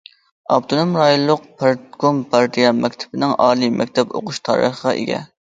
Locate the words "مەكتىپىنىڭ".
2.79-3.37